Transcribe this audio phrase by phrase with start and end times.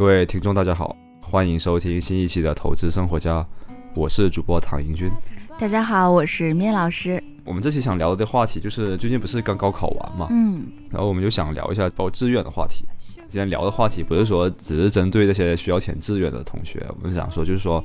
[0.00, 3.42] 各位听众，大家好，欢迎收听新一期的《投资生活家》，
[3.94, 5.10] 我是主播唐英军。
[5.58, 7.22] 大家好，我是面老师。
[7.44, 12.86] 我们这期想聊的话题就是最近不是刚高考完嘛，嗯，然后我们就想聊一下报志愿的话题。
[13.28, 17.84] 今天聊的话题不是说只是针对那些需要填志愿的同学，我们想说就是说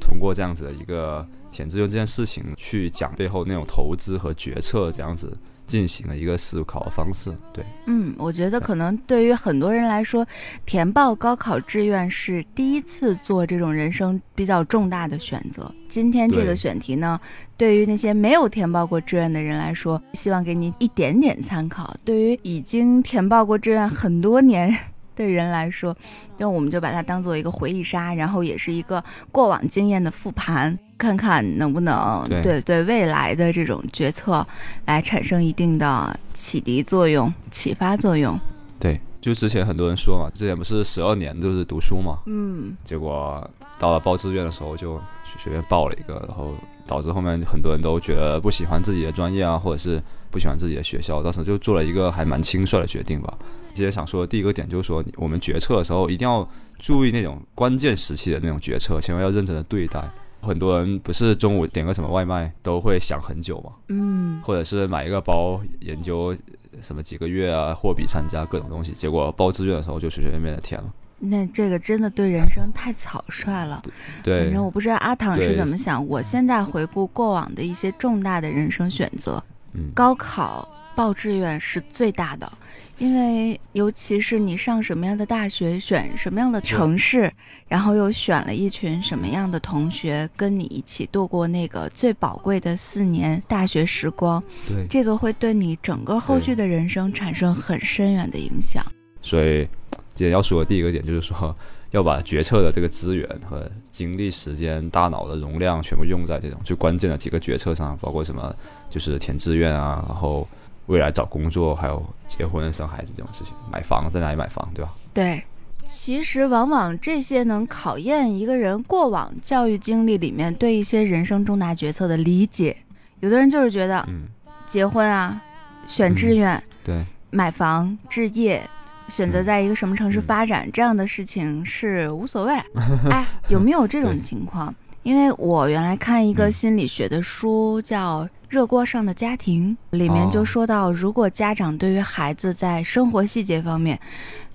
[0.00, 5.36] 通过这样子的一个填志愿这件事情去讲背后那种投资和决策这样子。
[5.66, 10.24] 进行了一个思考方式，对，嗯，我觉得可能对于很多人来说，
[10.64, 15.70] 填报高考志愿是第一次做这种人生比较重大的选择。
[15.88, 17.18] 今天这个选题呢，
[17.56, 24.72] 对于那些没有填报过志愿的人来说，希望给你一点点参考；对于已经填报过志愿很多年
[25.16, 25.96] 的人来说，
[26.38, 29.02] 那我们就把它当做一个回忆杀，然后也是一个
[29.32, 30.78] 过往经验的复盘。
[30.98, 34.46] 看看能不能对对未来的这种决策
[34.86, 38.38] 来产生一定的启迪作用、启发作用。
[38.78, 45.00] 对，就之前很多人说嘛，之前不是十二年都是读书嘛，嗯，结果到了报志愿的时候就
[45.38, 46.54] 随便报了一个，然后
[46.86, 53.32] 导致后面很多人都觉得不喜欢自己的专业啊，或者是不喜欢自己的学校，当时就做了一个还蛮轻率的决定吧。
[53.74, 60.02] 今天想说的第一个点就是说，我们决策的时候一定要注意那种关键时期的那种决策，千万要认真的对待。
[60.46, 66.34] 很多人不是中午点个什么外卖都会想很久嘛，嗯，或者是买一个包研究
[66.80, 70.92] 什么几个月啊，货比三家各种东西，结果报志愿的时候就随随便便的填了。
[71.18, 73.82] 那这个真的对人生太草率了。
[74.22, 76.06] 对，反正我不知道阿唐是怎么想。
[76.06, 82.50] 我现在回顾过往的一些重大的人生选择，嗯，高考报志愿是最大的。
[82.98, 87.30] 因为，尤其是你上什么样的大学，选什么样的城市，
[87.68, 98.82] 然后又选了一群什么样的同学跟你一起度过那个最宝贵的四年大学时光，对，这个会对你整个后续的人生产生很深远的影响。
[99.20, 99.68] 所以，
[100.14, 101.54] 今天要说的第一个点就是说，
[101.90, 108.56] 要把决策的这个资源和精力、时间、大脑的容量全部用在这种最关键的几个决策上，包括什么，
[108.88, 110.48] 就是填志愿啊，然后。
[110.86, 114.92] 未来找工作，还有结婚、生孩子这种事情，买房在哪里买房，对吧？
[115.12, 115.42] 对，
[115.86, 122.76] 其实往往这些能考验一个人过往教育经历里面对一些人生重大决策的理解。
[123.20, 124.24] 有的人就是觉得，嗯，
[124.66, 125.42] 结婚啊，
[125.86, 128.62] 选志愿，对，买房、置业，
[129.08, 132.54] 选择在一个什么城市发展这样的事情是无所谓。
[133.10, 134.74] 哎，有没有这种情况？
[135.06, 143.96] 因为我原来看一个心理学的书，叫《热锅上的家庭》，里面就说到，如果家长对于孩子在生活细节方面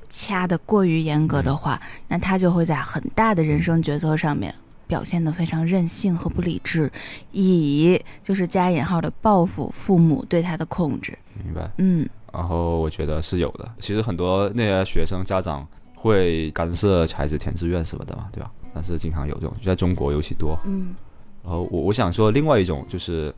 [0.09, 4.53] 掐得过于严格的话，那他就会在很大的人生决策上面
[4.87, 6.91] 表现得非常任性和不理智，
[7.31, 11.17] 以就是加引号的报复父母对他的控制。
[11.41, 11.71] 明白。
[11.77, 12.05] 嗯。
[12.33, 13.71] 然后我觉得是有的。
[13.79, 15.65] 其实很多那些学生家长
[16.01, 18.51] 会干涉孩子填志愿什么的嘛，对吧？
[18.73, 20.57] 但是经常有这种，就在中国尤其多。
[20.65, 20.95] 嗯，
[21.43, 23.31] 然后我我想说，另外一种就是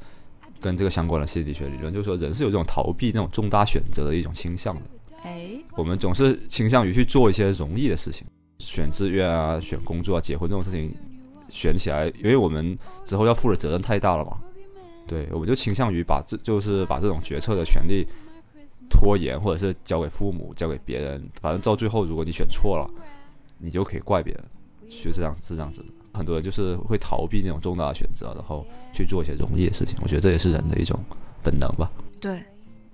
[0.61, 4.81] 跟这个相关的心理学理论，就是说人是有这种逃避那种重大选择的一种倾向的。
[5.23, 8.25] 哎，我们总是倾向于去做一些容易的事情，
[8.59, 10.93] 选志愿啊、选工作啊、结婚这种事情，
[11.49, 14.37] 选起来，因为我们之后要负的责任太大了嘛。
[15.05, 18.07] 对，我们就倾向于把这就是把这种决策的权利
[19.03, 21.21] 拖延，或者是交给父母、交给别人。
[21.41, 22.89] 反正到最后，如果你选错了，
[23.57, 24.43] 你就可以怪别人。
[24.89, 25.87] 其实这样，是这样子的。
[26.13, 29.97] 很多人就是会逃避那种重大的选择，然后去做一些容易的事情。
[30.01, 30.97] 我觉得这也是人的一种
[31.43, 31.91] 本能吧。
[32.21, 32.41] 对，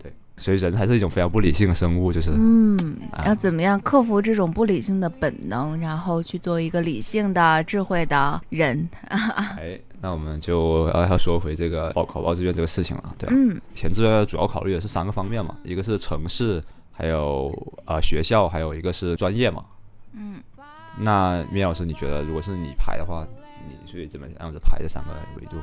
[0.01, 2.31] 对，所以人还是一种非常不理性的生物，就是。
[2.33, 8.89] 嗯，要怎么样克服这种不理性的本能，然后去做一个理性的、智慧的人？
[9.05, 13.35] 哎，那我们就要要说回这个报考报志愿这个事情了，对吧？
[13.35, 17.51] 嗯，填志愿主要考虑的是三个方面嘛，一个是城市，还有
[17.85, 19.65] 啊学校，还有一个是专业嘛。
[20.13, 20.41] 嗯。
[21.01, 23.25] 那米老师，你觉得如果是你排的话，
[23.67, 25.57] 你是怎么样子排这三个维度？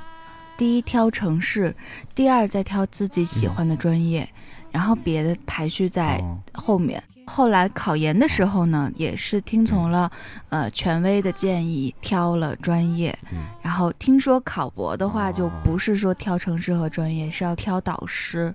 [0.57, 1.75] 第一挑城市，
[2.15, 4.29] 第二再挑自己喜欢的专业，
[4.71, 6.23] 然后别的排序在
[6.53, 7.03] 后面。
[7.27, 10.11] 后来考研的时候呢，也是听从了
[10.49, 13.17] 呃权威的建议，挑了专业。
[13.61, 18.55] 然后听说考博的话，就不是说挑城市和专业，是要挑导师。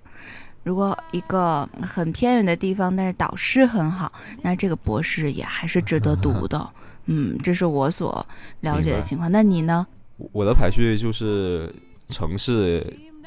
[0.64, 4.12] 如果一个很偏远的地方，但是导师很好，
[4.42, 6.70] 那这个博士也还是值得读的。
[7.08, 8.26] 嗯，这是我所
[8.62, 9.30] 了解的情况。
[9.30, 9.86] 那你呢？
[10.32, 11.74] 我的排序就是
[12.12, 12.86] 城市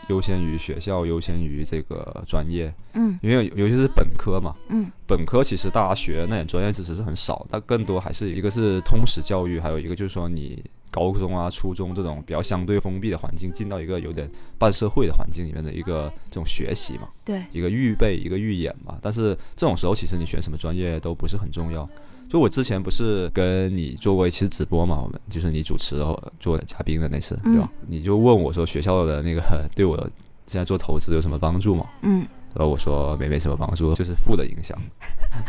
[0.08, 2.72] 优先于学校，优先于这个专业。
[2.92, 4.54] 嗯，因为尤其是本科嘛。
[4.68, 10.62] 嗯，本科其实大家学那点专业知识是很少，但更多还是一个是通识教育，还有一个就是说你。
[10.94, 18.96] 高中啊、初中这种比较相对封闭的环境，进到一个有点半社会的环境里面的一个这种学习嘛，对，一个预备、一个预演嘛。
[19.02, 21.82] 但是这种时候，其实你选什么专业都不是很重要，
[22.34, 25.00] 就我之前不是跟你做过一期直播嘛？
[25.00, 27.70] 我们就是你主持的做嘉宾的那次，对吧？
[27.86, 29.40] 你就问我说学校的那个
[29.72, 29.96] 对我
[30.48, 31.86] 现在做投资有什么帮助吗？
[32.02, 34.76] 嗯，然后我说没没什么帮助，就是负的影响，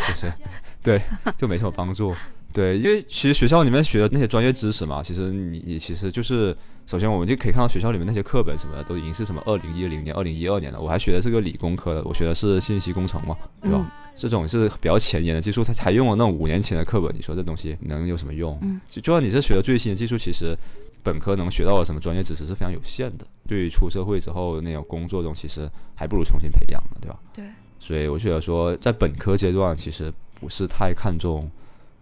[0.07, 0.31] 就是
[0.83, 1.01] 对，
[1.39, 2.13] 就没什么帮助。
[2.53, 6.55] 对，因为其实学校里面学的那些专业知识嘛，其实你你其实就是，
[6.85, 10.79] 首先我们就可以看到学校里面那些课本什么的都已经是什么二零一零年、二零一二年了。
[10.79, 13.91] 我还学的是个理工科的，我学的是信息工程嘛，对吧？
[14.17, 18.57] 这种是比较前沿的技术，它才用了那种五年前的课本，你说这东西能有什么用？
[18.62, 20.56] 嗯，就就算你是学的最新的技术，其实
[21.03, 23.27] 本科能学到的什么专业知识是非常有限的。
[23.47, 27.19] 对于出社会之后那种工作中，其实还不如重新培养呢，对吧？
[27.33, 27.45] 对。
[27.79, 31.50] 所以我觉得说，在本科阶段其实不是太看重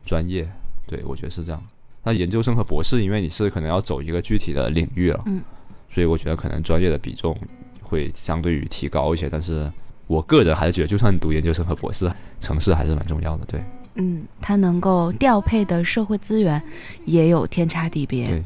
[0.05, 0.47] 专业。
[0.87, 1.61] 对，我觉得是这样。
[2.03, 5.41] 那研究生和博士，因为你是可能要走一个具体的领域了，嗯，
[5.89, 7.35] 所以我觉得可能专业的比重
[7.81, 9.29] 会相对于提高一些。
[9.29, 9.71] 但是
[10.07, 13.45] 我个人还是觉得，就算你读研究生和博士，城市还是蛮重要的。
[13.45, 13.63] 对，
[13.95, 16.61] 嗯，它能够调配的社会资源
[17.05, 18.27] 也有天差地别。
[18.29, 18.43] 对，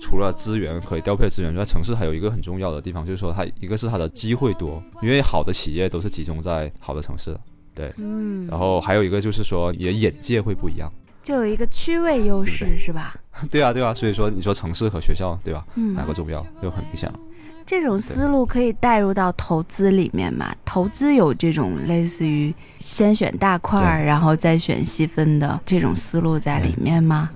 [0.00, 7.36] 除了资源可以调配资源，在城市还有一个很重要的地方，就是说它一个是它的机会多，因为好的企业都是集中在好的城市。
[7.74, 10.92] 对，嗯，然后还有一个就是说你的眼界会不一样。
[11.24, 13.14] 就有一个区位优势，是吧？
[13.50, 15.64] 对啊，对啊，所以说你说城市和学校，对吧？
[15.74, 17.18] 嗯，哪个重要就很明显了。
[17.66, 20.54] 这种思路可以带入到投资里面嘛？
[20.66, 27.30] 投资有这种类似于先选大块儿，然后再选细分的这种思路在里面吗？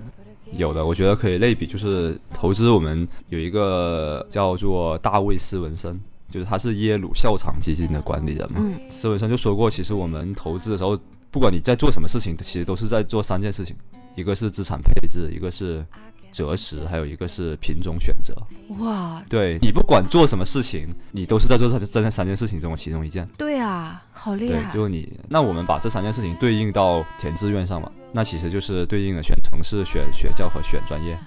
[0.52, 5.98] 有的，我觉得可以类比，就是投资，我们有一个叫做大卫斯文森，
[6.28, 8.58] 就是他是耶鲁校场基金的管理人嘛。
[8.60, 10.98] 嗯，斯文森就说过，其实我们投资的时候。
[11.30, 13.76] 不管你在做什么事情，其实都是在做三件事情，
[14.14, 15.84] 一个是资产配置，一个是
[16.30, 18.34] 择时，还有一个是品种选择。
[18.78, 23.28] 哇，对你不管做什么事情，你都是在做这这三件事情中的其中一件。
[23.36, 24.62] 对啊，好厉害。
[24.62, 25.18] 对，就是你。
[25.28, 31.18] 那我们把这三件事情对应到填志愿上嘛，那其实就是对应的选城市、选学校和选专业。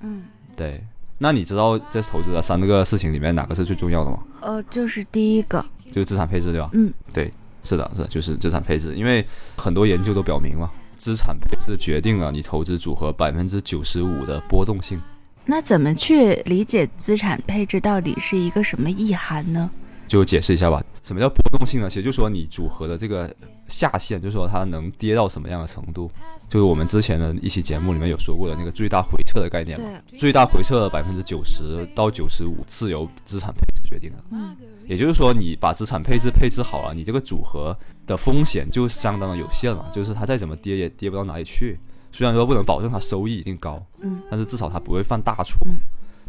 [0.00, 0.24] 嗯，
[0.56, 0.84] 对。
[1.16, 4.18] 那你知道在投资的三个事情里面哪个是最重要的吗？
[4.40, 6.68] 呃，就是第一个，就是资产配置，对吧？
[6.72, 7.32] 嗯，对。
[7.64, 9.26] 是的，是的就是资产配置，因为
[9.56, 15.00] 很多研究都表明嘛，资产配置决定了你投资组合百分之九十五的波动性。
[15.46, 19.70] 那怎么去理解资产配置到底是一个什么意涵呢？
[20.06, 20.82] 就解释一下吧。
[21.02, 21.88] 什么叫波动性呢？
[21.88, 23.34] 其实就说你组合的这个
[23.68, 26.10] 下限，就是说它能跌到什么样的程度。
[26.48, 29.86] 就是我们之前的一期节目里面有说过的那个最大回撤的概念嘛。
[30.16, 34.18] 最大回撤的百分之九十到九十五是由资产配置决定的。
[34.30, 34.56] 嗯。
[34.86, 37.76] 也就是说，你把资产配置配置好了，你这个组合
[38.06, 39.90] 的风险就相当的有限了。
[39.94, 41.78] 就是它再怎么跌也跌不到哪里去。
[42.12, 45.58] 虽然说不能保证它收益一定高，嗯，但是至少它不会犯大错。
[45.66, 45.76] 嗯。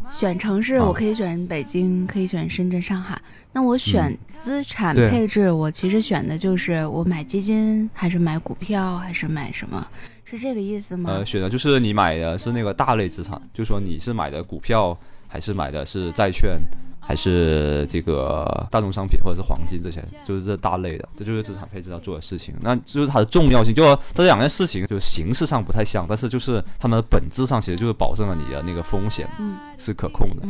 [0.08, 3.20] 选城市，我可以选北京，可以选深圳、上海。
[3.52, 9.86] 那我选资产配置，我其实选的就是我买基金，还是买股票，还是买什么？
[10.24, 11.10] 是这个意思吗？
[11.10, 14.96] 呃，选的就是你买的是那个大类资产，就说你是买的股票，
[15.28, 16.58] 还是买的是债券？
[17.06, 22.52] 还是这个大宗商品或者是黄金这些，就是这大类的，这就是资产配置要做的事情。
[22.60, 29.28] 那就是它的重要性，就这两件事情，就是形式上不太像，但是就是它们的本质上其实就是保证了你的那个风险
[29.78, 30.42] 是可控的。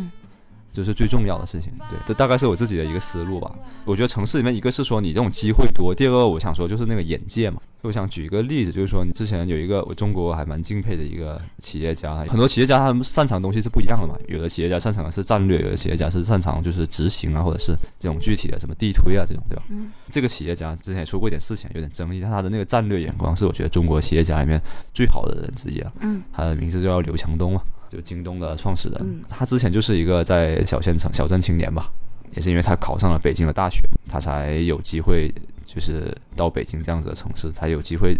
[0.76, 3.50] 这是最重要的事情，对，这大概是我自己的一个思路吧。
[3.86, 7.58] 我觉得城市里面，一个是说你这种机会多，第二个我想说就是那个眼界嘛。
[7.80, 14.14] 我想举一个例子，就是说你之前有一个我中国还蛮敬佩的一个企业家，很多企业家他们擅长的东西是不一样的嘛。
[14.28, 19.62] 有的企业家擅长的是战略，有的企业家是擅长就是执行啊，或者是这种具体的什么地推啊这种，对吧？
[19.70, 19.90] 嗯。
[20.10, 24.60] 这个企业家之前也说过一点事情，有点争议，但他的那个战略眼光是我觉得中国企业家里面
[24.92, 25.92] 最好的人之一啊。
[26.00, 26.22] 嗯。
[26.32, 27.62] 他的名字叫刘强东嘛。
[27.88, 31.90] 就京东的创始人，他之前就是一个在小县城、小镇青年吧，
[32.32, 35.32] 也是因为他考上了北京的大学，他才有机会
[35.64, 38.16] 就是到北京这样子的城市，才有机会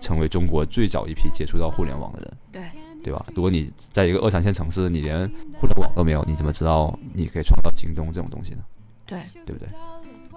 [0.00, 2.36] 成为中国最早一批接触到互联网的人。
[2.52, 2.62] 对，
[3.04, 3.24] 对吧？
[3.34, 5.28] 如果你在一个二三线城市，你连
[5.60, 8.64] 互联网都没有，你怎么知道你可以创造京东这种东西呢？
[9.04, 9.68] 对，对不对？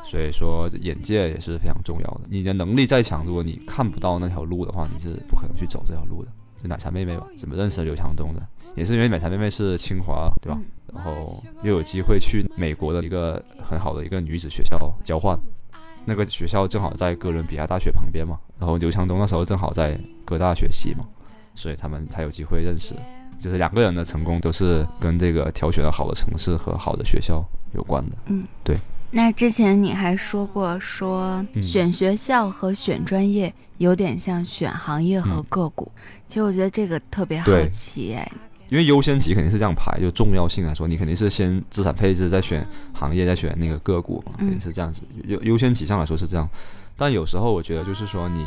[0.04, 2.22] 所以说眼界也是非常重要的。
[2.30, 6.30] 你的能力再强，如果你看不到那条路的话，你是不可能去走这条路的。
[6.62, 8.42] 就奶茶妹妹吧，怎么认识刘强东的？
[8.76, 10.60] 也是因为奶茶妹妹是清华，对吧？
[10.94, 15.38] 然后又有机会去美国的一个很好的一个女子学校交换，
[16.06, 18.38] 那个学校正好在哥伦比亚大学旁边嘛。
[18.60, 21.06] 然后刘强东那时候正好在哥大学习嘛，
[21.54, 22.96] 所以他们才有机会认识。
[23.38, 28.16] 就是两个人的成功都是跟这个挑选了好的城市和好的学校有关的。
[28.28, 28.78] 嗯，对。
[29.12, 35.92] 那之前你还说过，说选学校和选专业有点像选行业和个股。
[36.26, 38.32] 其实我觉得这个特别好奇哎，
[38.76, 45.04] 因为优先级肯定是这样排，就重要性来说，你肯定是先资产配置，再选行业，再选那个个股嘛，肯定是这样子。
[45.24, 46.46] 优优先级上来说是这样，
[46.98, 48.46] 但有时候我觉得就是说你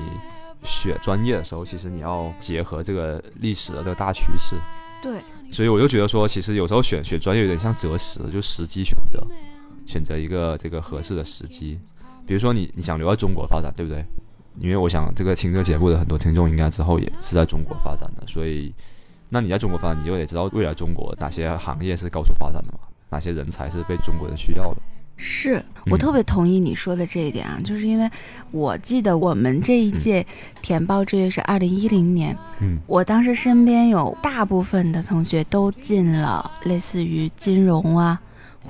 [0.65, 4.55] 选专业的时候，其实你要结合这个历史的这个大趋势。
[5.03, 5.19] 对。
[5.51, 9.27] 所以我就觉得说，其实有时候选选专业有点像择时，就时机选择，
[9.87, 11.81] 选择一个这个合适的时机。
[12.27, 14.05] 比如说你你想留在中国发展，对不对？
[14.61, 18.75] 因为我想这个听这个节目的很多听众应该之后也是在中国发展的，所以
[19.29, 22.81] 那你在中国发展，你就得知道未来中国哪些行业是高速发展的嘛，
[23.11, 24.81] 哪些人才是被中国人需要的。
[25.21, 28.09] 是我特别同意你说的这一点啊，就是因为
[28.53, 30.25] 我记得我们这一届
[30.63, 38.21] 填报志愿是二零一零年，嗯，我当时身边有大部分的同学都进了类似于金融啊，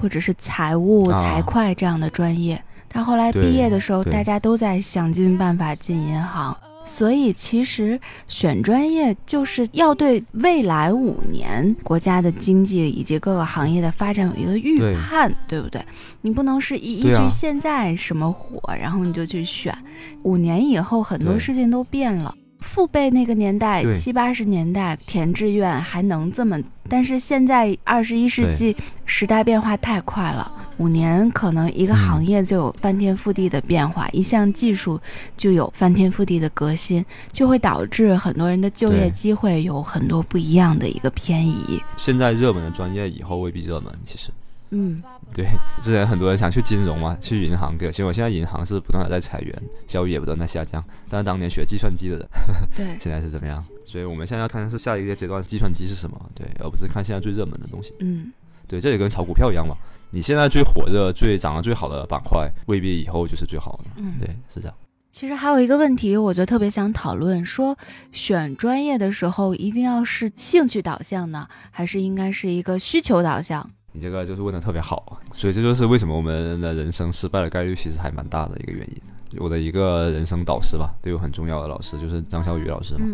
[0.01, 6.57] 或者是财务、财会这样的专业，但后来毕业的时候，大家都在想尽办法进银行。
[6.89, 15.81] 所以，其实选专业就是要对未来五年国家的经济以及各个行业的发展有一个预判，对不对？
[16.23, 19.77] 你不能是依依据现在什么火，然后你就去选。
[20.25, 22.35] 五年以后，很多事情都变了。
[22.61, 35.01] 父辈那个年代，七八十年代填志愿还能这么，但是现在二十一世纪时代变化太快了，五年可能一个行业就有翻天覆地的变化，一项技术
[35.37, 41.81] 就有翻天覆地的革新，就会导致很多人的就业机会有很多不一样的一个偏移。
[41.97, 44.31] 现在热门的专业以后未必热门，其实。
[44.71, 45.47] 嗯，对，
[45.81, 50.85] 之前很多人想去金融嘛，去银行，结果现在银行是不断的在裁员，效率也不断在下降。
[51.09, 52.29] 但是当年学计算机的人，
[52.77, 53.65] 对， 现在是怎么样？
[53.85, 57.95] 所以我们现在要看的是下一个阶段计算机是什么，对，而不是看现在最热门的东西。
[58.01, 58.33] 嗯，
[58.67, 59.75] 对，这也跟炒股票一样嘛，
[60.11, 63.85] 你现在最火热、最涨得最好的板块，未必以后就是最好的。
[63.97, 64.77] 嗯，对，是这样。
[65.11, 67.77] 其实还有一个问题，我就特别想讨论，说
[68.13, 73.69] 选专业的时候一定要是兴趣导向呢，还是应该是一个需求导向？
[73.93, 78.97] 你这个就是问的特别好，所以这就是为什么我们的人生失败的概率其实还蛮大的一个原因。
[79.39, 83.05] 我的一个人生导师吧，对我很重要的老师就是张小雨老师嘛，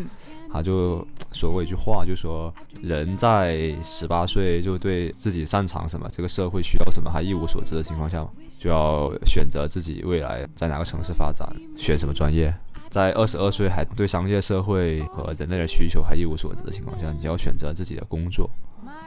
[0.52, 8.24] 他就说过一句话，就说人在十八岁就对自己擅长什么、这个社会需要什么还一无所知的情况下，
[8.60, 12.54] 就要选择自己未来在哪个城市发展，选什么专业。
[12.88, 18.48] 在二十二岁还对商业社会和人类的需求还一无所知的情况下，你要选择自己的工作。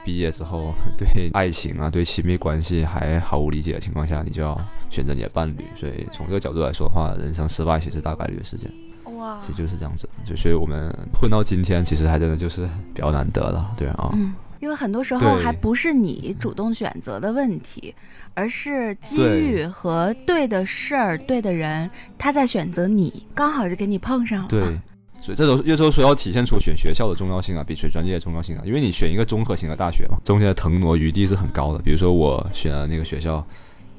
[0.08, 5.66] 毕业之后， 对爱情啊，对亲密关系还毫无理解的情况下，你就要选择你的伴侣。
[5.76, 8.72] 所以从这个角度来说的话，人生失败其实大概率的事件。
[9.18, 10.08] 哇，其实就是这样子。
[10.24, 14.08] 就所以我们混到今天，其实还真的就是比较难得了，对啊。
[14.14, 17.94] 嗯，因为很多时候还不是你主动选择的问题，
[18.32, 24.48] 而是机遇和对的事儿、对的人，他在选择你，刚好就给你碰上了。
[24.48, 24.80] 对。
[25.28, 28.62] 所以这都有时候说要体现出选学校的重要性啊，比选专业的重要性啊。
[28.64, 31.78] 因为你选一个综合型的大学嘛，中间的腾挪余地是很高的。
[31.80, 33.44] 比如说我选了那个学校，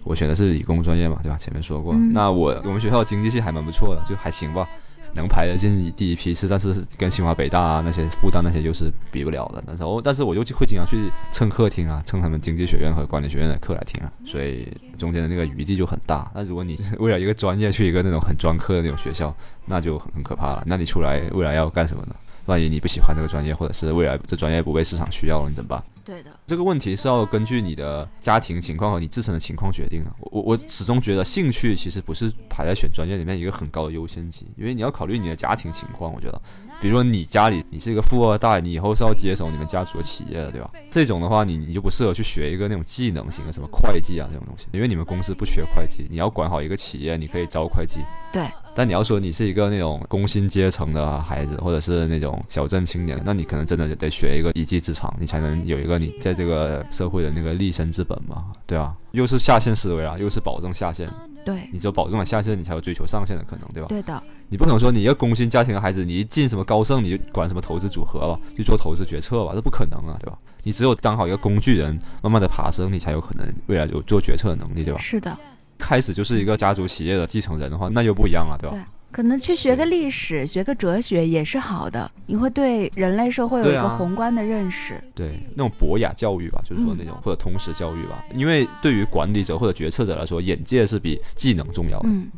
[0.03, 1.37] 我选的是理工专业嘛，对吧？
[1.37, 4.67] 前面说过，那我我们学校经济系还蛮不错的，就还行吧。
[5.15, 9.63] 能排得进第一批次，但是跟清华北大啊那些复旦那些就是比不了的。
[9.65, 16.29] 那时候但是我就会经常去蹭课听啊，蹭他们经济学院和管理学院的课来听啊，所以中间的那个余地就很大。
[16.33, 19.35] 那如果你为了一个专业去一个那种很专科的那种学校，
[19.65, 20.63] 那就很很可怕了。
[20.65, 22.15] 那你出来未来要干什么呢？
[22.45, 25.83] 万一你不喜欢这个专业，或者是未来这专业不被市场需要了，你怎么办？
[26.09, 30.11] 对的，这个问题是要根据你的家庭情况和你自身的情况决定的。
[30.19, 36.11] 我我始终觉得兴趣其实不是排在选专业里面一个很高的优先级，因为你要考虑你的家庭情况。
[36.11, 36.41] 我觉得，
[36.81, 40.71] 比如说你家里你是一个富二代，你以后是要接手你们家族的企业的，对吧？
[40.89, 47.99] 这种的话，你你就不适合去学一个那种技能型的什么会计啊这种东西，因为你们公司不缺会计，你要管好一个企业，你可以招会计。
[48.33, 48.43] 对。
[48.79, 58.95] 但你要说你是一个那种工薪阶层的孩子，或者是那种小镇青年，那你可能真的得学一个一技之长，你才能有一个你在这个社会的那个立身之本嘛，对吧？
[59.11, 61.11] 又是下线思维啊，又是保证下线。
[61.45, 63.89] 对，你只有保证了下线，你才有追求上线的可能，对吧？
[63.89, 64.23] 对的。
[64.47, 70.37] 你不可能说你一个工薪家庭的孩子，你一进什么高盛，你就管什么投资组合吧，去做投资决策吧，这不可能啊，对吧？
[70.63, 74.99] 你只有当好一个工具人，慢慢的爬升，你才有可能未来有做决策的能力，对吧？
[75.01, 75.37] 是的。
[75.79, 78.75] 开始就是一个家族企业的继承人的话，那又不一样了，对吧？
[78.75, 78.83] 对。
[79.11, 85.03] 可能去学个历史，学个哲学也是好的，你会对人类社会有一个宏观的认识。
[85.15, 92.09] 对，那种博雅教育吧，就是说那种或者通识教育吧，因为对于管理者或者决策者来说，眼界是比技能重要的。
[92.09, 92.29] 嗯。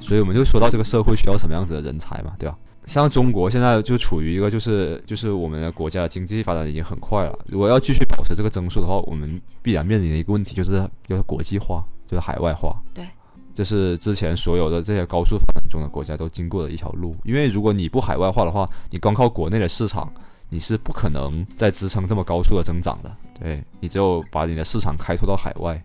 [0.00, 2.56] 所以我们就说到这个社会需要什么样子的人才嘛，对吧？
[2.86, 11.84] 像中国现在就处于一个就是就是我们的国家经济发展已经很快了，如果要继续保持这个增速的话，我们必然面临的一个问题就是要国际化。
[12.06, 13.02] 就是海外化，对，
[13.54, 17.16] 这是之前所有的这些高速发展中的国家都经过的一条路。
[17.24, 20.12] 因为如果你不海外化的话，你光靠国内的市场，
[20.50, 23.10] 你是不可能再支撑这么高速的增长的。
[23.40, 25.82] 对你只有把你的市场开拓到海外，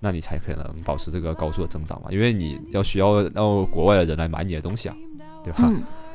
[0.00, 2.08] 那你才可能保持这个高速的增长嘛。
[2.10, 4.96] 因为你要需要让国外的人来买你的东西啊，
[5.44, 5.72] 对吧？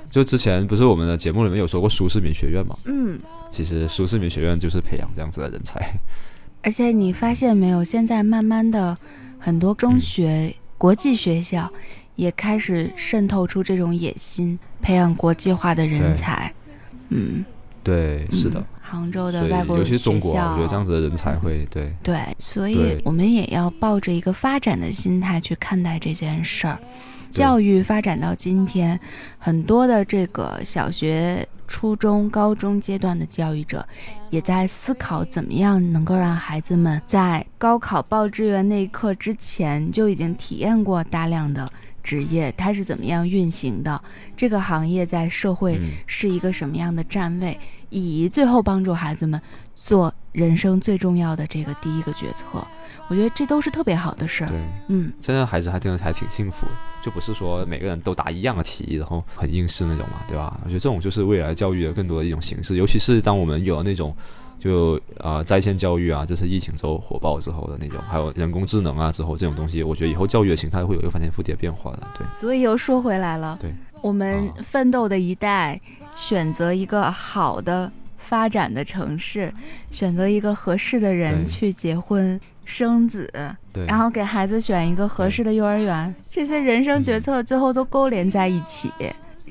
[0.09, 2.77] 就之前不是我们的节目里面有说过苏世民学院嘛？
[2.85, 5.93] 嗯，其实苏世民学院就是培养这样子的人才。
[6.61, 8.97] 而且你发现没有，现在慢慢的
[9.37, 11.71] 很多中学、国际学校
[12.15, 16.53] 也开始渗透出这种野心，培养国际化的人才。
[17.09, 17.45] 嗯，
[17.83, 18.63] 对，是的。
[18.81, 26.79] 杭州的外国尤其是中国，我觉得这样子的人才会对对，所以我们也要抱着一个发展的心态去看待这件事儿。
[27.29, 29.00] 教育发展到今天，
[29.38, 33.88] 很多的这个小学、初中、高中阶段的教育者，
[34.29, 41.69] 也在思考怎么样能够让孩子们在高考报志愿那一刻之前就已经体验过大量的
[42.01, 44.01] 职业，它是怎么样运行的，
[44.36, 47.57] 这个行业在社会是一个什么样的站位。
[47.91, 49.41] 以最后帮助孩子们
[49.75, 52.45] 做人生最重要的这个第一个决策，
[53.07, 54.48] 我觉得这都是特别好的事儿。
[54.48, 56.71] 对，嗯，现在孩子还真的还挺幸福的，
[57.01, 60.60] 就不是说每个人都答一样的题，然后很应试那种嘛，对吧？
[60.63, 64.15] 我觉得这种就是未来教育的更多的一种形式，尤其是当我们有了那种
[64.60, 72.08] 就啊在线教育啊，这是疫情之后火爆之后的那种，还有人工智能啊之后这种东西，我觉得以后教育的形态会有一个翻天覆地的变化的。
[72.18, 75.79] 对，所以又说回来了，对，我们奋斗的一代。
[76.15, 79.53] 选择一个好的发展的城市，
[79.89, 82.38] 选择一个合适的人去结婚
[82.69, 83.27] 生子，
[83.73, 88.91] 对然后给孩子选一个合适的幼儿园，这些人生决策最后都勾连在一起，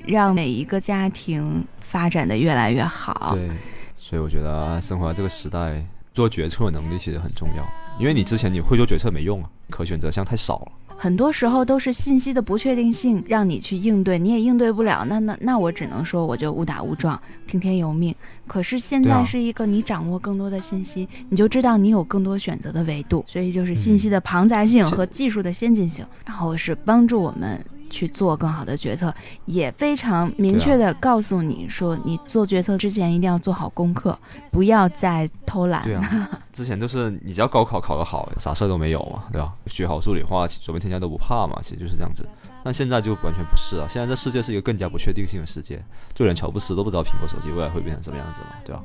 [0.07, 3.33] 让每一个家庭发展的越来越好。
[3.35, 3.51] 对，
[3.99, 5.85] 所以我觉得生活在这个时代，
[6.15, 7.65] 做决策能力其实很重要，
[7.99, 10.73] 因为你之前你会做决策没用啊，可选择项太少了。
[11.01, 15.05] 很多时候都是信息的不确定性让你去应对，你也应对不了。
[15.05, 18.13] 那那那我只能说我就误打误撞，听天由命。
[18.49, 23.25] 可是现在是一个你掌握更多的信息，你就知道你有更多选择的维度。
[23.29, 27.65] 所以就是信息的庞杂性和技术的先进性，然后是帮助我们。
[27.91, 29.11] 去做更好的决策，
[29.47, 34.19] 也非常明确的告诉你说，你做决策之前一定要做好功课，
[34.51, 35.83] 不要再偷懒。
[35.85, 39.51] 对啊， 之前都是你只要高考考得好，啥事儿都没有嘛，对吧？
[39.69, 42.29] 学好数理化，说明天下都不怕嘛，其实就是这样子。
[42.69, 45.83] 但现在就完全不是了，现在这世界是一个更加不确定性的世界，
[46.15, 48.85] 就连乔布斯都不知道苹果手机未来会变成什么样子嘛，对吧？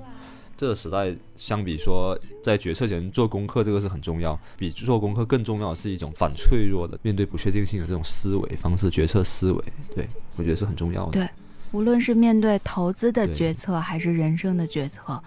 [0.55, 4.39] 这个时代相比说，在决策前做功课，这个是很重要。
[4.55, 9.61] 比做功课更重要的是一种反脆弱的面对不确定性的这种思维方式、决策思维。
[9.93, 11.11] 对我觉得是很重要的。
[11.11, 11.27] 对，
[11.73, 15.21] 无论是面对投资的决策，还是人生的决策，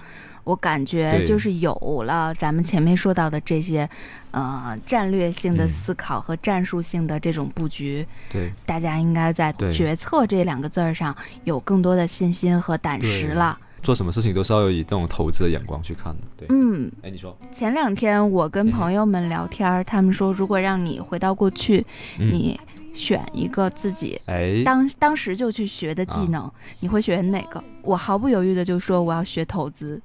[0.46, 1.74] 我感觉就是有
[2.06, 3.88] 了咱们前面说到的这些，
[4.30, 8.06] 呃，战略性的思考和战术性的这种布局。
[8.30, 13.58] 对，大家应该在决策这两个字儿上有更多的信心和胆识了。
[13.82, 16.46] 做什么事情都是要以这种投资的眼光去看的，对。
[16.50, 21.84] 嗯，哎，你说，前两天我跟朋友们聊天，他们说，如果让你回到过去，
[22.18, 22.58] 你
[22.94, 24.20] 选一个自己
[24.64, 27.62] 当当时就去学的技能，你会选哪个？
[27.82, 30.00] 我毫不犹豫的就说我要学投资。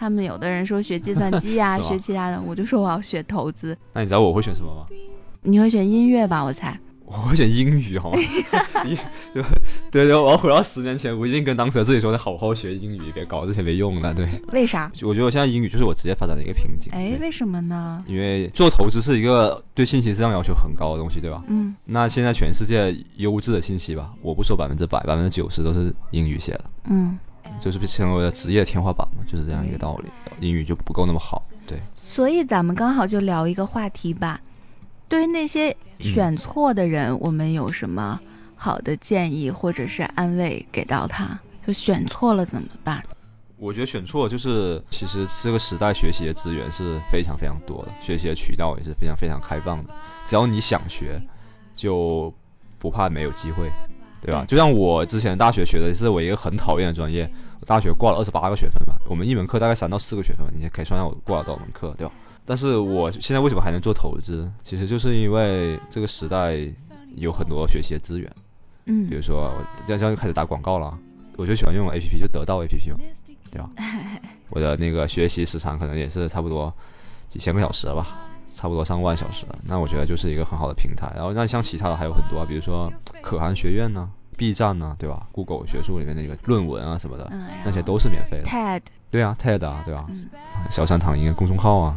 [0.00, 3.76] 他们有的人说学计算机呀， 学其他的，我就说我要学投资。
[3.92, 4.86] 那你知道我会选什么吗？
[5.42, 6.42] 你会选音乐吧？
[6.42, 6.80] 我猜。
[7.04, 8.18] 我会选英语，好吗？
[8.86, 8.96] 一
[9.34, 9.42] 对
[9.90, 14.90] 对对，我要回到十年前，我一定跟当时的自己说：“的好好学英语，别搞这些没用的。”对，为啥？
[15.02, 16.90] 我觉得我现在英语就是我职业发展的一个瓶颈。
[16.94, 18.02] 哎，为什么呢？
[18.06, 21.42] 因为做投资是一个对信息质量要求很高的东西，对吧？
[21.48, 21.74] 嗯。
[21.88, 26.64] 那现在全世界优质的信息吧，我不说百分之百，百分之九十都是英语写的。
[26.88, 27.18] 嗯。
[27.60, 30.08] 就是成为了职业天花板嘛，就是这样一个道理。
[30.40, 31.78] 英语就不够那么好，对。
[31.94, 34.40] 所以咱们刚好就聊一个话题吧。
[35.08, 38.18] 对于那些选错的人，我们有什么
[38.56, 41.38] 好的建议或者是安慰给到他？
[41.66, 43.04] 就选错了怎么办？
[43.58, 49.94] 我觉得选错就是，其实这个时代学习的资源是非常非常多的，学习的渠道也是非常非常开放的。
[50.24, 51.20] 只要你想学，
[51.76, 52.32] 就
[52.78, 53.70] 不怕没有机会，
[54.22, 54.44] 对吧？
[54.46, 57.30] 就像我之前大学学的是我一个很讨厌的专业，
[57.60, 62.12] 我大学挂了二十八个学分吧，我们一门课大概三到四个学分，你可以算下我挂了多少门课，对吧？
[62.44, 64.50] 但是我现在为什么还能做投资？
[64.62, 66.58] 其实就是因为这个时代
[67.16, 68.30] 有很多学习的资源，
[68.86, 70.98] 嗯，比如说我这样就开始打广告了，
[71.36, 72.98] 我就喜欢用 A P P，就得到 A P P 嘛，
[73.50, 73.70] 对吧？
[74.50, 76.72] 我的那个学习时长可能也是差不多
[77.28, 78.29] 几千个小时吧，
[78.60, 79.58] 差不多上万小时了。
[79.64, 81.10] 那我觉得就是一个很好的平台。
[81.14, 82.92] 然后那像其他的还有很多，比如说
[83.22, 84.08] 可汗学院呢。
[84.36, 87.30] B 站呢，对吧？Google 学术里面那个论文啊什么的，
[87.62, 88.44] 那些都是免费的。
[88.44, 90.06] TED 对啊，TED 啊，对吧？
[90.70, 91.96] 小山躺赢公众号啊，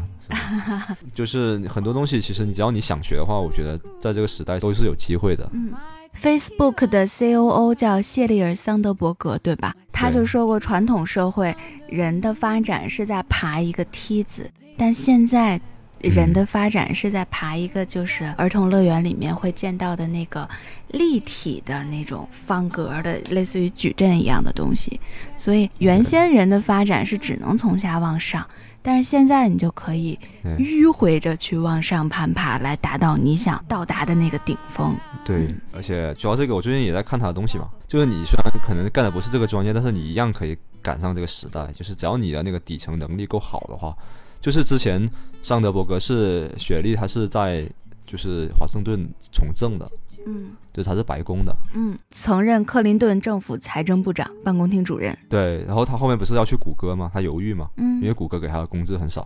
[1.16, 5.50] 就是很多东西，其实你只要你想学的话，我觉得在这个时代都是有机会的。
[5.54, 5.72] 嗯
[6.14, 9.74] ，Facebook 的 COO 叫谢利尔·桑德伯格，对吧？
[9.94, 11.56] 他就说过，传统社会
[11.88, 15.62] 人的发展是在爬一个梯子，但现在
[16.04, 20.48] 人的发展是在爬一个就是儿童乐园里面会见到的那个
[20.90, 25.00] 立体的那种方格的，类似于矩阵一样的东西。
[25.38, 28.46] 所以原先人的发展是只能从下往上，
[28.82, 34.96] 但是现在你就可以迂回着去往上攀爬，来达到你想到达的那个顶峰。
[35.26, 43.96] 对，而且主要这个我最近也在看他的东西嘛，就是你虽然可能干的不是这个专业，但是你一样可以赶上这个时代，就是只要你的那个底层能力够好的话。
[44.44, 45.10] 就是之前
[45.42, 47.66] 桑德伯格是雪莉，他是在
[48.06, 49.90] 就是华盛顿从政的，
[50.28, 55.18] 嗯，就是他是白宫的，嗯，曾任克林顿政府财政部长办公厅主任。
[55.30, 57.10] 对，然后他后面不是要去谷歌吗？
[57.14, 59.26] 他犹豫嘛，嗯，因为谷歌给他的工资很少。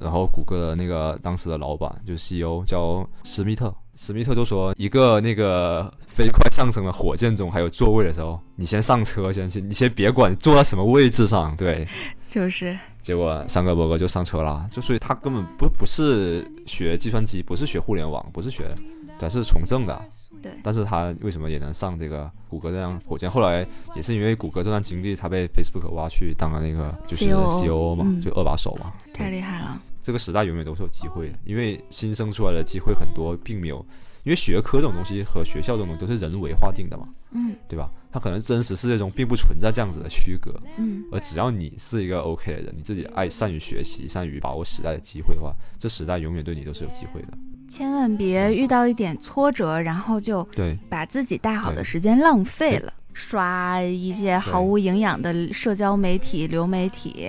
[0.00, 11.86] 然后谷歌的那个当时的老板就是 CEO 叫史密特，史密特就说一个那个飞快上升的火箭中还有座位的时候，你先上车先去，你先别管坐在什么位置上，对，
[12.26, 12.76] 就是。
[13.00, 18.74] 结果桑格伯格就上车了，就所以他根本不不是学计算机，不是学互联网，不是学，
[19.18, 20.02] 他是从政的。
[20.42, 20.52] 对。
[20.62, 23.30] 但是他为什么也能上这个谷歌这样火箭？
[23.30, 28.92] 后来也是因为谷歌这段经历，他被 Facebook 挖去当了那个就是 COO 嘛，就二把手嘛。
[29.12, 29.80] 太厉害了。
[30.00, 33.84] 这个时代永远都是有机会的，因为新生出来的机会很多，并没有。
[34.24, 37.90] 因为学科这种东西和学校这种东西都是人为划定的嘛，嗯，对吧？
[38.10, 47.28] 它可能真实世界中并不存在这样子的区隔，嗯，而只要你是一个 OK 的人，你自己爱善于学习，善于把握时代的机会的话，这时代永远对你都是有机会的。
[47.68, 50.76] 千万别遇到一点挫折，然后就对。
[50.88, 57.28] 把自己大好的时间浪费了，刷一些毫无营养的社交媒体、流媒体。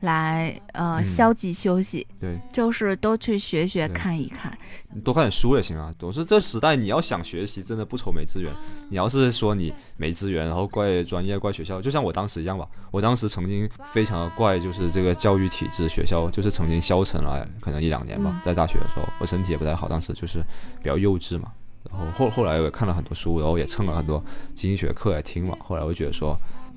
[0.00, 4.56] 来，呃，消极休息，对，就是多去学学，看一看，
[5.04, 5.94] 多看点书也行啊。
[5.98, 8.50] 总是这时代，你要想学习，真的不愁没资源。
[8.88, 12.66] 你要是说你没资源，然后怪专业、怪学校，就像我当时一样吧。
[12.90, 18.40] 我当时曾经非常的怪，就是这个教育体制、学校，就是曾经消沉了，可能一两年吧。
[18.42, 20.38] 在大学的时候，我身体也不太好，当时就是
[20.82, 21.52] 比较幼稚嘛。
[21.90, 25.54] 然后后后来我也看了很多书，然后也蹭了很多经济学课来听嘛。
[25.60, 26.34] 后来我觉得说，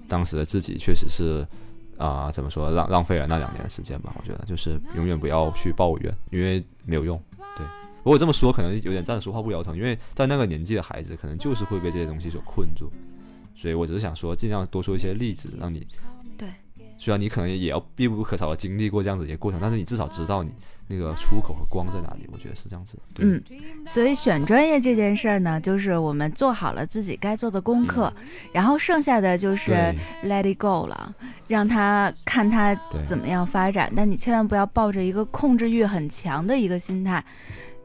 [0.09, 1.47] 当时的自己确实是。
[1.97, 4.13] 啊，怎么说浪浪费了那两年的时间吧？
[4.17, 7.21] 我觉得就是永远不要去抱怨，因为没有用。
[7.57, 7.65] 对，
[8.03, 12.91] 如果这么说可能有点站着说话不腰疼，因为在那个年纪的孩子，可能就是会被这些东西所困住。
[13.55, 15.87] 所以我只是想说，尽量多说一些例子，让你。
[17.03, 20.55] 虽然你可能也要必不可少的经历过这样子一个过程，但是你至少知道你
[20.87, 22.25] 那个出口和光在哪里。
[22.31, 22.97] 我觉得是这样子。
[23.17, 23.43] 嗯，
[23.85, 28.13] 所以选专业这件事儿呢，就是我们做好了自己该做的功课，
[28.53, 29.73] 然后剩下的就是
[30.23, 31.13] let it go 了，
[31.49, 33.91] 让他看他怎么样发展。
[33.93, 37.21] 但你千万不要抱着一个控制欲很强的一个心态。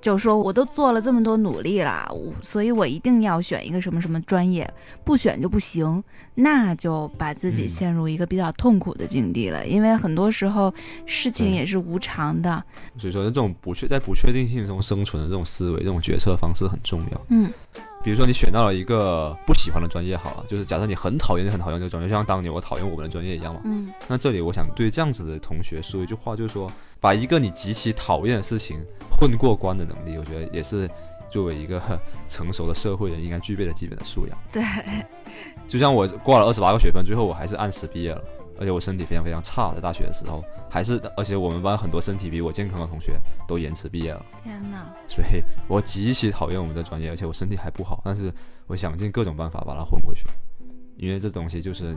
[0.00, 2.08] 就说我都做了这么多努力了，
[2.42, 4.68] 所以我一定要选一个什么什么专业，
[5.04, 6.02] 不选就不行，
[6.36, 9.66] 那就把自己陷入一个比较痛苦的境地了。
[9.66, 10.72] 因为很多时候
[11.04, 12.62] 事情也是无常的，
[12.96, 17.20] 所以说这种不确在不确定性中生存的这种思维、这种决策方式很重要。
[17.30, 17.50] 嗯。
[18.02, 23.60] 比如说你选到了一个不喜欢的专业，好了，就是假设你很讨厌、很讨厌这个专业，就像当年我讨厌我们的专业一样嘛。
[23.64, 23.92] 嗯。
[24.06, 28.78] 那这里我想对这样子的同学说一句话，就是说，把一个你极其讨厌的事情
[29.10, 30.88] 混过关的能力，我觉得也是
[31.28, 31.80] 作为一个
[32.28, 34.38] 成熟的社会人应该具备的基本的素养。
[34.52, 34.62] 对。
[35.66, 38.22] 就像我挂了二十八个学分，最后我还是按时毕业了，
[38.58, 40.44] 而且我身体非常非常差，在大学的时候。
[40.70, 44.24] 还是，而且我们班很多身体比我健康的同学都延迟毕业了。
[44.44, 44.94] 天哪！
[45.08, 48.02] 所以我极其讨厌我们的专业，而且我身体还不好。
[48.04, 48.32] 但是
[48.66, 50.26] 我想尽各种办法把它混过去，
[50.96, 51.96] 因为这东西就是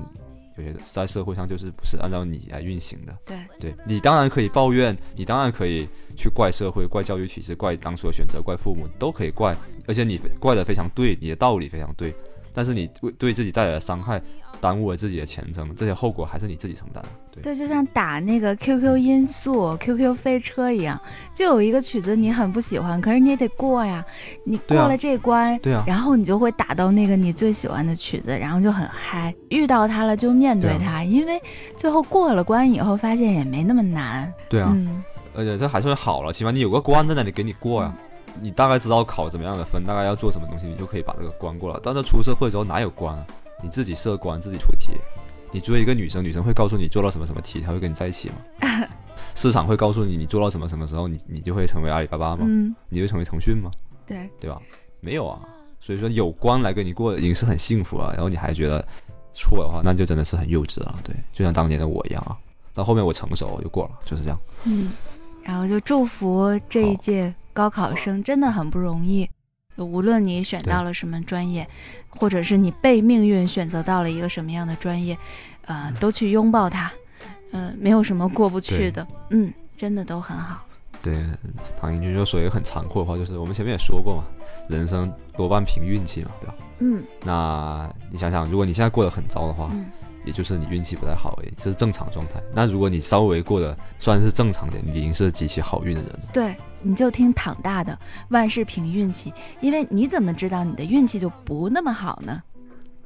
[0.57, 3.13] 有些在社会上就是不是按照你来运行的。
[3.25, 9.53] 对，对你当然可以抱怨，你当然可以去怪社会、怪教育体制、怪当初的选择、怪父母，都可以怪。
[9.87, 12.15] 而且你怪的非常对，你的道理非常对。
[12.53, 14.21] 但是你为对自己带来的伤害，
[14.61, 17.03] 耽误了自己的前程，这些后果还是你自己承担。
[17.41, 20.99] 对，就像打那个 QQ 音速、QQ 飞车一样，
[21.33, 24.05] 就有一个曲子你很不喜欢，可是你也得过呀。
[24.45, 29.33] 你过了这关，对啊，然后你就会打到那个你最喜欢的曲子，然后就很嗨。
[29.49, 31.41] 遇到它了就面对它，因为
[31.75, 34.31] 最后过了关以后，发现也没那么难。
[34.49, 37.93] 对啊，嗯，而且这还算好了，起码你有个关在那里给你过呀。
[38.41, 41.79] 你大概知道考怎么样的分，大概要做什么东西，你就可以把这个关过了。
[41.83, 43.25] 但是出社会之后哪有关啊？
[43.61, 44.93] 你自己设关，自己出题。
[45.51, 48.35] 你追一个女生，女生会告诉你做到什么什么题，她会跟你在一起吗？
[49.35, 52.45] 市场会告诉你你做到什么什么时候，你你就会成为阿里巴巴吗？
[52.47, 53.69] 嗯，你会成为腾讯吗？
[54.05, 54.61] 对，对吧？
[55.01, 55.39] 没有啊。
[55.79, 58.85] 所以说有关来跟你过已经是很幸福了，然后你还觉得
[59.33, 60.95] 错的话，那就真的是很幼稚了。
[61.03, 62.37] 对，就像当年的我一样啊。
[62.73, 64.39] 到后面我成熟就过了，就是这样。
[64.63, 64.91] 嗯，
[65.43, 67.33] 然后就祝福这一届。
[67.53, 69.29] 高考生真的很不容易，
[69.83, 71.67] 无论你选到了什么专业，
[72.09, 75.17] 或者是你被命运选择到了一个什么样的专业，
[75.65, 76.91] 呃，都去拥抱它，
[77.51, 80.65] 呃，没有什么过不去的，嗯，真的都很好。
[81.01, 81.25] 对，
[81.75, 84.23] 唐英军就说一个很残酷的话，就是我们前面也说过嘛，
[84.69, 86.55] 人生多半凭运气嘛，对吧？
[86.79, 89.85] 嗯，那你想想，如果你现在过得很糟的话，嗯
[90.25, 92.41] 也就是你运气不太好而已，这是正常状态。
[92.53, 96.19] 那如果你稍微过得算是正常点，你已经是极其好运的人了。
[96.33, 97.97] 对，你就听躺大的，
[98.29, 102.41] 万事凭运气，因为你怎么知道你的运气就不那么好呢？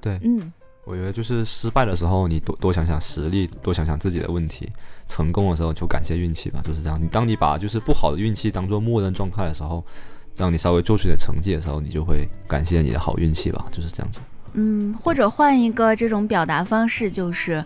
[0.02, 4.68] 对嗯我觉得就是失败的时候，你多多想想实力，多想想自己的问题；
[5.08, 7.02] 成功的时候就感谢运气吧，就是这样。
[7.02, 9.84] 你当你把就是不好的运气当做默认状态的时候，
[10.36, 14.20] 让你稍微做出点成绩的时候，你就会感谢你的好运气吧，就是这样子。
[14.56, 17.64] 嗯，或者换一个这种表达方式，就是，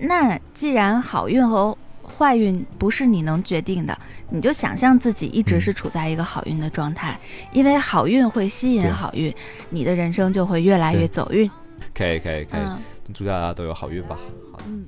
[0.00, 3.96] 那既然好运和坏运不是你能决定的，
[4.30, 5.60] 你就想象自己一直嗯。
[5.60, 7.18] 是处在一个好运的状态，
[7.52, 9.34] 因为好运会吸引好运，
[9.70, 11.50] 你的人生就会越来越走运。
[11.94, 12.78] 可以，可以，可以，嗯。
[13.12, 14.18] 祝大家都有好运吧。
[14.66, 14.86] 嗯。